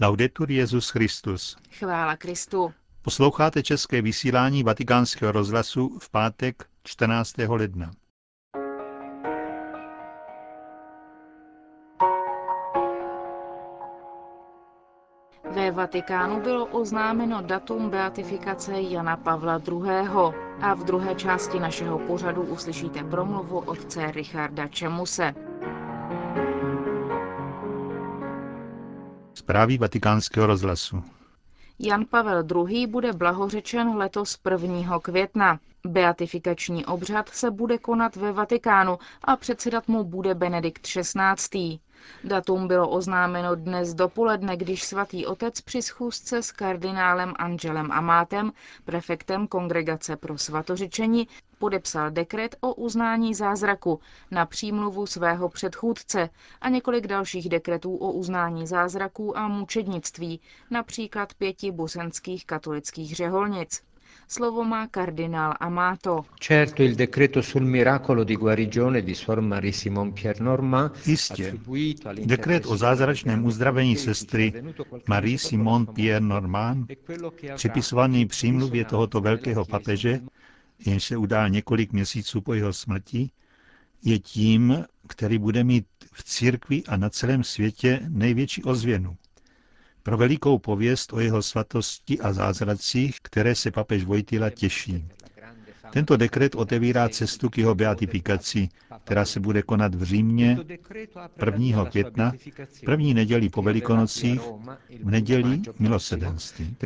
[0.00, 1.56] Laudetur Jezus Christus.
[1.78, 2.72] Chvála Kristu.
[3.02, 7.34] Posloucháte české vysílání Vatikánského rozhlasu v pátek 14.
[7.48, 7.90] ledna.
[15.54, 20.08] Ve Vatikánu bylo oznámeno datum beatifikace Jana Pavla II.
[20.60, 25.47] a v druhé části našeho pořadu uslyšíte promluvu otce Richarda Čemuse.
[29.48, 31.02] Zprávy vatikánského rozhlasu.
[31.78, 32.86] Jan Pavel II.
[32.86, 34.98] bude blahořečen letos 1.
[34.98, 35.60] května.
[35.86, 41.78] Beatifikační obřad se bude konat ve Vatikánu a předsedat mu bude Benedikt XVI.
[42.24, 48.52] Datum bylo oznámeno dnes dopoledne, když svatý otec při schůzce s kardinálem Angelem Amátem,
[48.84, 56.30] prefektem Kongregace pro svatořečení, podepsal dekret o uznání zázraku na přímluvu svého předchůdce
[56.60, 60.40] a několik dalších dekretů o uznání zázraků a mučednictví,
[60.70, 63.82] například pěti bosenských katolických řeholnic.
[64.30, 66.26] Slovo má kardinál Amato.
[66.38, 71.54] Certo il decreto sul miracolo di guarigione di Sor Marie Simon Pierre Normand Jistě,
[72.26, 74.52] dekret o zázračném uzdravení sestry
[75.08, 76.92] Marie Simon Pierre Normand,
[77.54, 80.20] připisovaný přímluvě tohoto velkého papeže,
[80.86, 83.30] jenž se udál několik měsíců po jeho smrti,
[84.04, 89.16] je tím, který bude mít v církvi a na celém světě největší ozvěnu
[90.08, 95.04] pro velikou pověst o jeho svatosti a zázracích, které se papež Vojtila těší.
[95.92, 98.68] Tento dekret otevírá cestu k jeho beatifikaci,
[99.04, 100.58] která se bude konat v Římě
[101.46, 101.84] 1.
[101.90, 102.32] května,
[102.84, 104.40] první neděli po Velikonocích,
[105.02, 106.76] v neděli milosedenství.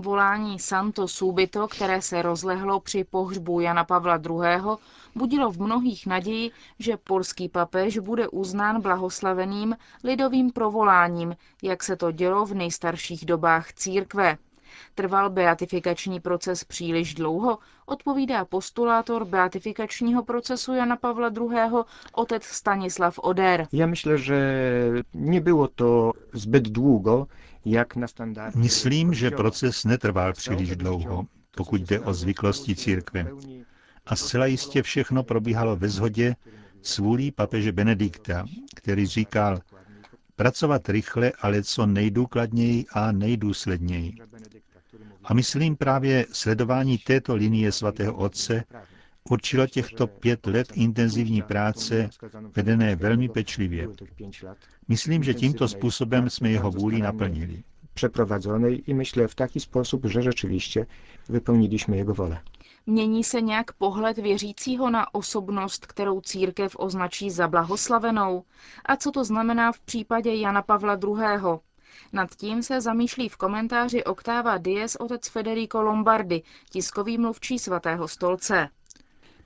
[0.00, 4.76] Volání Santo Subito, které se rozlehlo při pohřbu Jana Pavla II.,
[5.14, 12.12] budilo v mnohých naději, že polský papež bude uznán blahoslaveným lidovým provoláním, jak se to
[12.12, 14.36] dělo v nejstarších dobách církve.
[14.94, 21.82] Trval beatifikační proces příliš dlouho, odpovídá postulátor beatifikačního procesu Jana Pavla II.
[22.12, 23.66] otec Stanislav Oder.
[23.72, 24.38] Já myslím, že
[25.14, 27.26] nebylo to zbyt dlouho,
[27.64, 28.54] jak na standard.
[28.54, 31.26] Myslím, že proces netrval příliš dlouho,
[31.56, 33.26] pokud jde o zvyklosti církve.
[34.06, 36.36] A zcela jistě všechno probíhalo ve shodě
[36.82, 38.44] s vůlí papeže Benedikta,
[38.76, 39.60] který říkal,
[40.36, 44.12] pracovat rychle, ale co nejdůkladněji a nejdůsledněji.
[45.24, 48.64] A myslím právě sledování této linie svatého otce
[49.30, 52.10] určilo těchto pět let intenzivní práce,
[52.56, 53.88] vedené velmi pečlivě.
[54.88, 57.62] Myslím, že tímto způsobem jsme jeho vůli naplnili.
[57.94, 60.86] Przeprowadzonej i myślę w taki sposób, że rzeczywiście
[61.28, 62.40] wypełniliśmy jego wolę.
[62.86, 68.44] Mění se nějak pohled věřícího na osobnost, kterou církev označí za blahoslavenou?
[68.84, 71.58] A co to znamená v případě Jana Pavla II.?
[72.12, 78.68] Nad tím se zamýšlí v komentáři Octava Dies otec Federico Lombardi, tiskový mluvčí svatého stolce.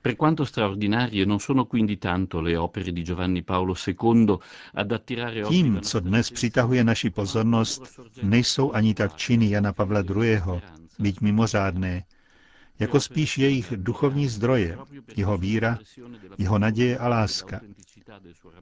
[0.05, 4.37] Per quanto straordinarie non sono quindi tanto le opere di Giovanni Paolo II
[4.73, 10.03] ad attirare oggi Tím, co dnes přitahuje naši pozornost, nejsou ani tak činy Jana Pavla
[10.05, 10.61] II.,
[10.99, 12.03] byť mimořádné,
[12.79, 14.77] jako spíš jejich duchovní zdroje,
[15.15, 15.79] jeho víra,
[16.37, 17.61] jeho naděje a láska.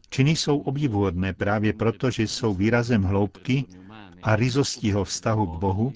[0.10, 3.66] Činy jsou obdivuhodné právě proto, že jsou výrazem hloubky
[4.22, 5.94] a ryzosti jeho vztahu k Bohu,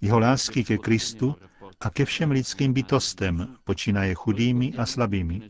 [0.00, 1.36] jeho lásky ke Kristu
[1.82, 5.42] a ke všem lidským bytostem, počínaje chudými a slabými.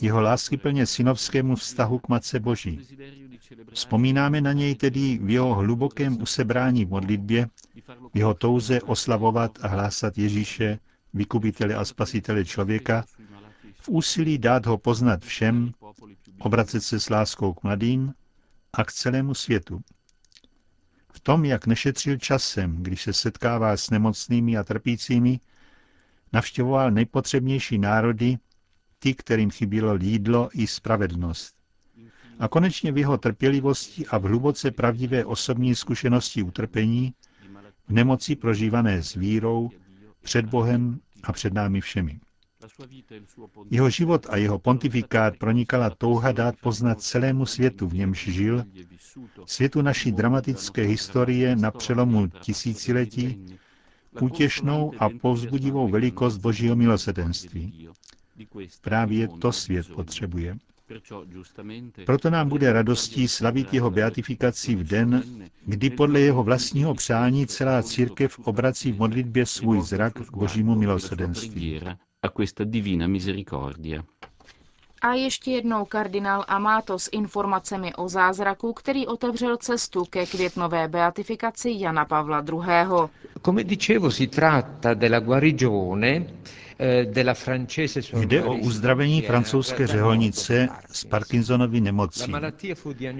[0.00, 2.80] Jeho lásky plně synovskému vztahu k Matce Boží.
[3.72, 7.48] Vzpomínáme na něj tedy v jeho hlubokém usebrání v modlitbě,
[8.14, 10.78] v jeho touze oslavovat a hlásat Ježíše,
[11.14, 13.04] vykupitele a spasitele člověka,
[13.80, 15.72] v úsilí dát ho poznat všem,
[16.38, 18.12] obracet se s láskou k mladým
[18.72, 19.80] a k celému světu.
[21.22, 25.40] Tom, jak nešetřil časem, když se setkává s nemocnými a trpícími,
[26.32, 28.38] navštěvoval nejpotřebnější národy,
[28.98, 31.54] ty, kterým chybělo jídlo i spravedlnost.
[32.38, 37.14] A konečně v jeho trpělivosti a v hluboce pravdivé osobní zkušenosti utrpení,
[37.88, 39.70] v nemoci prožívané s vírou,
[40.22, 42.20] před Bohem a před námi všemi.
[43.70, 48.64] Jeho život a jeho pontifikát pronikala touha dát poznat celému světu, v němž žil,
[49.46, 53.56] světu naší dramatické historie na přelomu tisíciletí,
[54.20, 57.88] útěšnou a povzbudivou velikost Božího milosedenství.
[58.80, 60.56] Právě to svět potřebuje.
[62.06, 65.24] Proto nám bude radostí slavit jeho beatifikaci v den,
[65.66, 71.80] kdy podle jeho vlastního přání celá církev obrací v modlitbě svůj zrak k božímu milosedenství.
[72.24, 74.04] A questa divina misericordia.
[75.02, 81.70] A ještě jednou kardinál Amato s informacemi o zázraku, který otevřel cestu ke květnové beatifikaci
[81.78, 83.08] Jana Pavla II.
[83.44, 86.26] Come dicevo, si tratta della guarigione
[88.20, 92.32] Jde o uzdravení francouzské řeholnice z Parkinsonovy nemocí.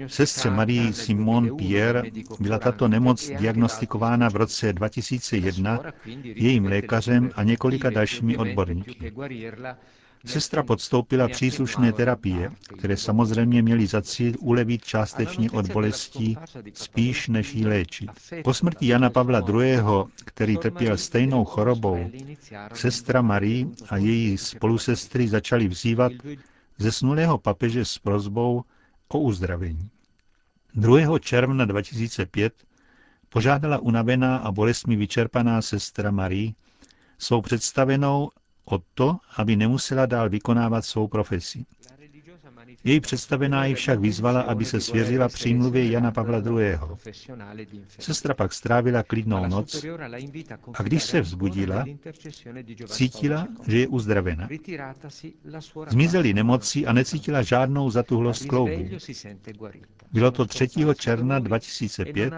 [0.07, 2.03] Sestře Marie Simon Pierre
[2.39, 5.79] byla tato nemoc diagnostikována v roce 2001
[6.23, 9.13] jejím lékařem a několika dalšími odborníky.
[10.25, 16.37] Sestra podstoupila příslušné terapie, které samozřejmě měly za cíl ulevit částečně od bolestí,
[16.73, 18.09] spíš než jí léčit.
[18.43, 19.79] Po smrti Jana Pavla II.,
[20.25, 22.11] který trpěl stejnou chorobou,
[22.73, 26.11] sestra Marie a její spolusestry začali vzývat
[26.77, 28.63] zesnulého papeže s prozbou
[29.07, 29.89] o uzdravení.
[30.75, 31.19] 2.
[31.19, 32.53] června 2005
[33.29, 36.51] požádala unavená a bolestmi vyčerpaná sestra Marie
[37.17, 38.29] svou představenou
[38.65, 41.65] o to, aby nemusela dál vykonávat svou profesi.
[42.83, 46.79] Její představená ji však vyzvala, aby se svěřila přímluvě Jana Pavla II.
[47.99, 49.85] Sestra pak strávila klidnou noc
[50.73, 51.85] a když se vzbudila,
[52.87, 54.47] cítila, že je uzdravena.
[55.89, 58.85] Zmizely nemoci a necítila žádnou zatuhlost kloubů.
[60.11, 60.67] Bylo to 3.
[60.99, 62.33] června 2005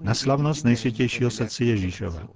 [0.00, 2.28] na slavnost nejsvětějšího srdce Ježíšova.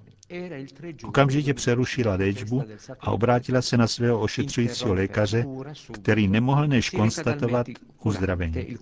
[1.04, 2.62] Okamžitě přerušila léčbu
[3.00, 5.44] a obrátila se na svého ošetřujícího lékaře,
[5.92, 7.66] který nemohl než konstatovat
[8.04, 8.76] uzdravení.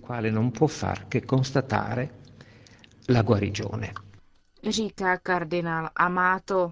[4.69, 6.71] Říká kardinál Amato.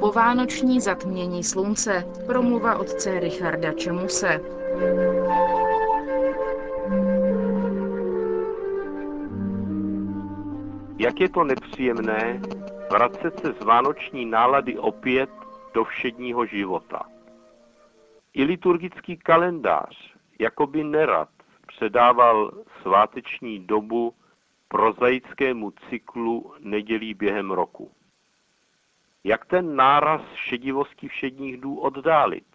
[0.00, 2.04] Povánoční zatmění slunce.
[2.26, 4.40] Promluva otce Richarda Čemuse.
[10.98, 12.40] Jak je to nepříjemné
[12.90, 15.30] vracet se z vánoční nálady opět
[15.74, 17.02] do všedního života.
[18.32, 21.28] I liturgický kalendář jakoby nerad
[21.66, 22.52] předával
[22.82, 24.14] sváteční dobu
[24.68, 27.92] prozaickému cyklu nedělí během roku.
[29.24, 32.46] Jak ten náraz šedivosti všedních dů oddálit?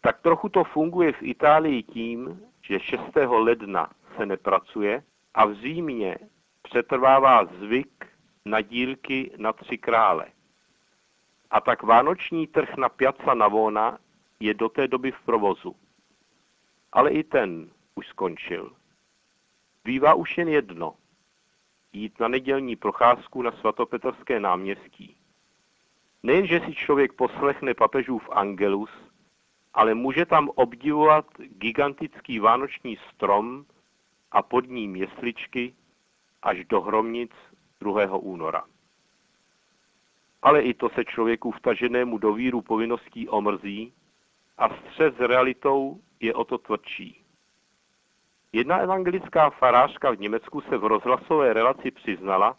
[0.00, 3.02] Tak trochu to funguje v Itálii tím, že 6.
[3.28, 5.02] ledna se nepracuje
[5.34, 6.18] a v Římě
[6.62, 8.06] přetrvává zvyk
[8.44, 10.26] na dílky na tři krále.
[11.50, 13.98] A tak vánoční trh na Piazza Navona
[14.40, 15.76] je do té doby v provozu.
[16.92, 18.72] Ale i ten už skončil.
[19.84, 20.94] Bývá už jen jedno.
[21.92, 25.16] Jít na nedělní procházku na svatopetrské náměstí.
[26.22, 28.90] Nejenže si člověk poslechne papežův angelus,
[29.74, 33.66] ale může tam obdivovat gigantický vánoční strom
[34.30, 35.74] a pod ním jesličky
[36.42, 37.30] až do hromnic
[37.80, 38.16] 2.
[38.16, 38.64] února.
[40.42, 43.92] Ale i to se člověku vtaženému do víru povinností omrzí
[44.58, 47.24] a střed s realitou je o to tvrdší.
[48.52, 52.56] Jedna evangelická farářka v Německu se v rozhlasové relaci přiznala,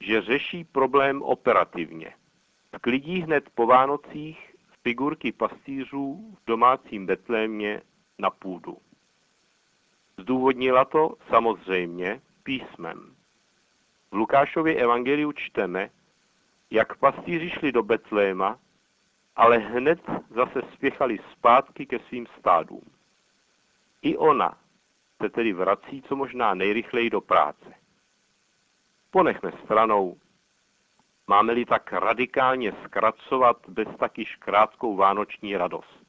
[0.00, 2.14] že řeší problém operativně.
[2.80, 7.82] Klidí hned po Vánocích figurky pastýřů v domácím Betlémě
[8.18, 8.76] na půdu.
[10.18, 13.16] Zdůvodnila to samozřejmě písmem.
[14.10, 15.90] V Lukášově evangeliu čteme,
[16.70, 18.58] jak pastýři šli do Betléma,
[19.36, 20.00] ale hned
[20.30, 22.82] zase spěchali zpátky ke svým stádům.
[24.02, 24.58] I ona
[25.22, 27.74] se tedy vrací co možná nejrychleji do práce.
[29.10, 30.16] Ponechme stranou,
[31.26, 36.06] máme-li tak radikálně zkracovat bez takyž krátkou vánoční radost.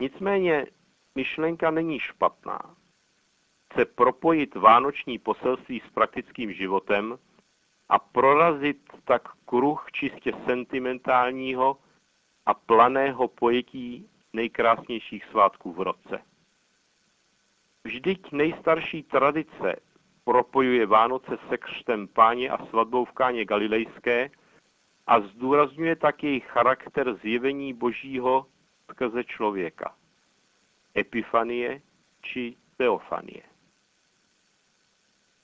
[0.00, 0.66] Nicméně
[1.14, 2.78] myšlenka není špatná
[3.72, 7.18] chce propojit vánoční poselství s praktickým životem
[7.88, 11.76] a prorazit tak kruh čistě sentimentálního
[12.46, 16.22] a planého pojetí nejkrásnějších svátků v roce.
[17.84, 19.76] Vždyť nejstarší tradice
[20.24, 24.30] propojuje Vánoce se křtem páně a svatbou v káně galilejské
[25.06, 28.46] a zdůrazňuje tak její charakter zjevení božího
[28.90, 29.94] skrze člověka.
[30.96, 31.80] Epifanie
[32.22, 33.47] či teofanie.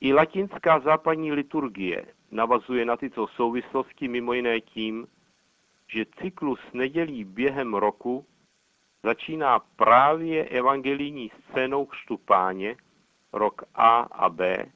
[0.04, 5.06] I latinská západní liturgie navazuje na tyto souvislosti mimo jiné tím,
[5.88, 8.26] že cyklus nedělí během roku
[9.02, 12.20] začíná právě evangelijní scénou křtu
[13.32, 14.66] rok A a B,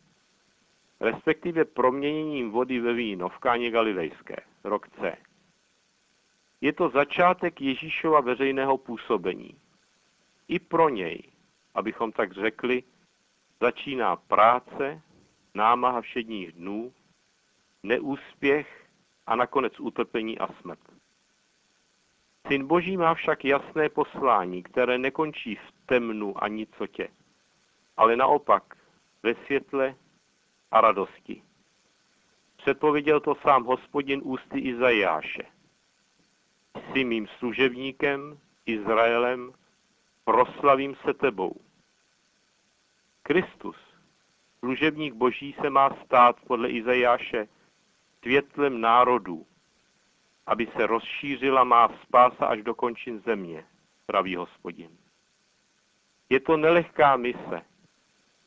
[1.01, 5.17] respektive proměněním vody ve víno v káně galilejské, rok C.
[6.61, 9.57] Je to začátek Ježíšova veřejného působení.
[10.49, 11.23] I pro něj,
[11.75, 12.83] abychom tak řekli,
[13.61, 15.03] začíná práce
[15.55, 16.93] námaha všedních dnů,
[17.83, 18.87] neúspěch
[19.27, 20.81] a nakonec utrpení a smrt.
[22.47, 27.09] Syn Boží má však jasné poslání, které nekončí v temnu a nicotě,
[27.97, 28.63] ale naopak
[29.23, 29.95] ve světle
[30.71, 31.43] a radosti.
[32.57, 35.43] Předpověděl to sám hospodin ústy Izajáše.
[36.75, 39.53] Jsi mým služebníkem, Izraelem,
[40.25, 41.61] proslavím se tebou.
[43.23, 43.77] Kristus,
[44.59, 47.49] služebník boží, se má stát podle Izajáše
[48.23, 49.47] světlem národů,
[50.47, 53.65] aby se rozšířila má spása až do končin země,
[54.07, 54.91] praví hospodin.
[56.31, 57.63] Je to nelehká mise.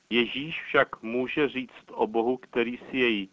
[0.10, 3.28] Ježíš však může říct o Bohu, který si jej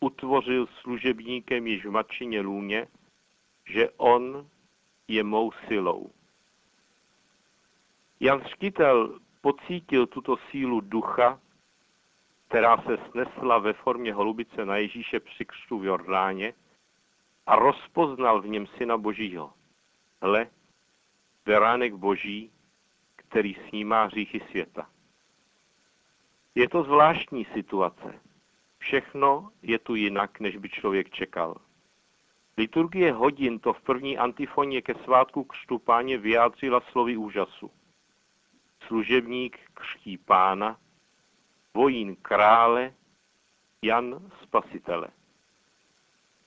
[0.00, 2.86] utvořil služebníkem již v matčině lůně,
[3.66, 4.48] že on
[5.08, 6.10] je mou silou.
[8.20, 11.40] Jan Škytel pocítil tuto sílu ducha,
[12.54, 16.52] která se snesla ve formě holubice na Ježíše při křtu v Jordáně
[17.46, 19.52] a rozpoznal v něm Syna Božího.
[20.22, 20.46] Hle,
[21.44, 22.50] beránek Boží,
[23.16, 24.88] který snímá hříchy světa.
[26.54, 28.20] Je to zvláštní situace.
[28.78, 31.56] Všechno je tu jinak, než by člověk čekal.
[32.56, 37.70] Liturgie hodin to v první antifoně ke svátku křtu páně vyjádřila slovy úžasu.
[38.86, 40.78] Služebník křtí pána,
[41.74, 42.92] vojín krále,
[43.82, 45.08] Jan spasitele.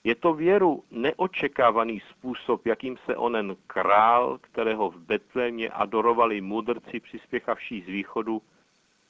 [0.04, 7.82] Je to věru neočekávaný způsob, jakým se onen král, kterého v Betlémě adorovali mudrci přispěchavší
[7.82, 8.42] z východu,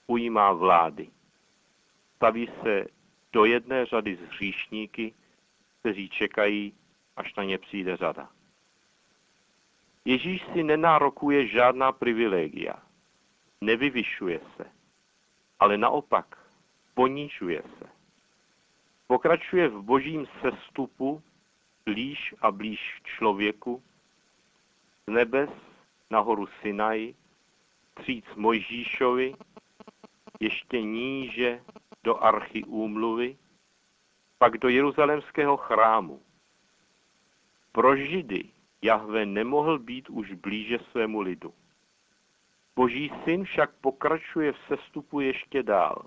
[0.07, 1.09] ujímá vlády.
[2.15, 2.85] Staví se
[3.33, 5.13] do jedné řady z hříšníky,
[5.79, 6.73] kteří čekají,
[7.15, 8.29] až na ně přijde řada.
[10.05, 12.73] Ježíš si nenárokuje žádná privilegia.
[13.61, 14.76] Nevyvyšuje se,
[15.59, 16.37] ale naopak
[16.93, 17.85] ponížuje se.
[19.07, 21.23] Pokračuje v božím sestupu
[21.85, 23.83] blíž a blíž člověku,
[25.07, 25.49] z nebes
[26.09, 27.13] na horu Sinaj,
[27.93, 29.35] tříc Mojžíšovi,
[30.39, 31.63] ještě níže
[32.03, 33.37] do archy úmluvy,
[34.37, 36.21] pak do jeruzalemského chrámu.
[37.71, 38.49] Pro Židy
[38.81, 41.53] Jahve nemohl být už blíže svému lidu.
[42.77, 46.05] Boží syn však pokračuje v sestupu ještě dál.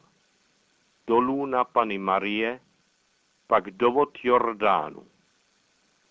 [1.07, 2.61] Dolů na Pany Marie,
[3.47, 5.07] pak dovod Jordánu.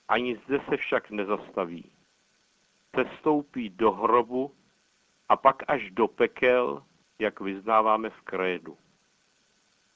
[0.07, 1.91] Ani zde se však nezastaví.
[2.95, 4.51] Sestoupí do hrobu
[5.29, 6.83] a pak až do pekel,
[7.19, 8.77] jak vyznáváme v krédu.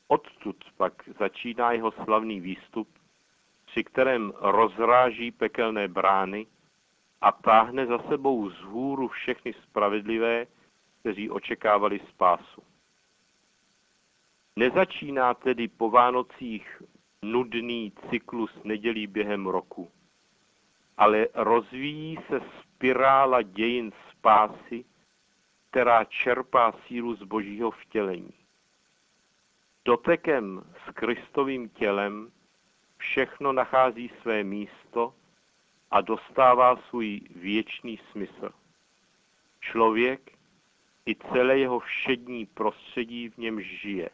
[0.08, 2.90] Odtud pak začíná jeho slavný výstup,
[3.66, 6.48] při kterém rozráží pekelné brány
[7.24, 10.48] a táhne za sebou z hůru všechny spravedlivé,
[11.00, 12.64] kteří očekávali spásu.
[14.56, 16.82] Nezačíná tedy po Vánocích
[17.22, 19.92] nudný cyklus nedělí během roku,
[20.98, 24.86] ale rozvíjí se spirála dějin spásy,
[25.70, 28.34] která čerpá sílu z božího vtělení.
[29.86, 32.32] Dotekem s Kristovým tělem
[32.98, 35.14] všechno nachází své místo
[35.94, 38.50] a dostává svůj věčný smysl.
[39.62, 40.32] Člověk
[41.06, 44.10] i celé jeho všední prostředí v něm žije.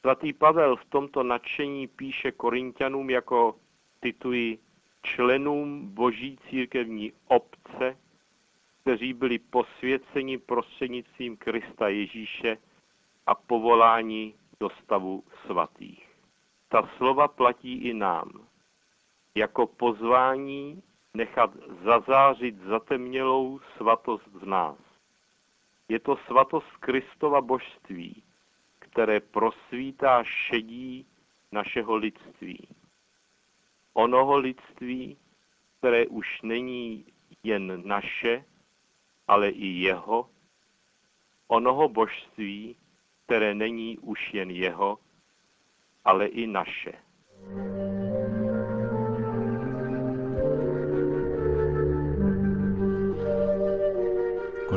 [0.00, 3.56] Svatý Pavel v tomto nadšení píše Korintianům jako,
[4.00, 4.58] tituji,
[5.02, 7.96] členům boží církevní obce,
[8.82, 12.56] kteří byli posvěceni prostřednictvím Krista Ježíše
[13.26, 16.08] a povoláni do stavu svatých.
[16.68, 18.46] Ta slova platí i nám.
[19.36, 20.82] Jako pozvání
[21.14, 21.50] nechat
[21.84, 24.78] zazářit zatemnělou svatost v nás.
[25.88, 28.22] Je to svatost Kristova božství,
[28.78, 31.06] které prosvítá šedí
[31.52, 32.68] našeho lidství.
[33.92, 35.18] Onoho lidství,
[35.78, 37.04] které už není
[37.42, 38.44] jen naše,
[39.28, 40.30] ale i jeho,
[41.48, 42.76] onoho božství,
[43.24, 44.98] které není už jen jeho,
[46.04, 47.05] ale i naše.